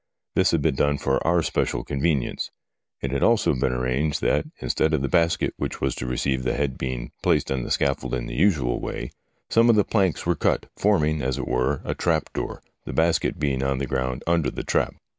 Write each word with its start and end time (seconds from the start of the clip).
This 0.33 0.49
had 0.49 0.63
been 0.63 0.73
done 0.73 0.97
for 0.97 1.23
our 1.27 1.43
special 1.43 1.83
convenience. 1.83 2.49
It 3.01 3.11
had 3.11 3.21
also 3.21 3.53
been 3.53 3.71
arranged 3.71 4.19
that, 4.21 4.45
instead 4.57 4.95
of 4.95 5.03
the 5.03 5.07
basket 5.07 5.53
which 5.57 5.79
was 5.79 5.93
to 5.93 6.07
receive 6.07 6.41
the 6.41 6.55
head 6.55 6.75
being 6.75 7.11
placed 7.21 7.51
on 7.51 7.61
the 7.61 7.69
scaffold 7.69 8.15
in 8.15 8.25
the 8.25 8.33
usual 8.33 8.79
way, 8.79 9.11
some 9.47 9.69
of 9.69 9.75
the 9.75 9.83
planks 9.85 10.25
were 10.25 10.33
cut, 10.33 10.65
forming, 10.75 11.21
as 11.21 11.37
it 11.37 11.47
were, 11.47 11.81
a 11.85 11.93
trap 11.93 12.33
door, 12.33 12.63
the 12.83 12.93
basket 12.93 13.37
being 13.39 13.61
on 13.61 13.77
the 13.77 13.85
ground 13.85 14.23
under 14.25 14.49
the 14.49 14.63
trap. 14.63 14.95